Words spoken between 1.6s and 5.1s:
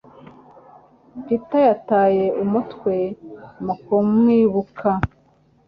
yataye umutwe mu kumwibuka.